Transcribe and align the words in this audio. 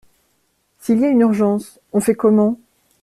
S’il 0.79 0.97
y 0.99 1.05
a 1.05 1.09
une 1.09 1.21
urgence, 1.21 1.79
on 1.93 1.99
fait 1.99 2.15
comment? 2.15 2.57